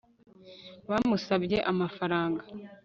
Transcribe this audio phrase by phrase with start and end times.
[0.89, 2.43] bamusabye amafaranga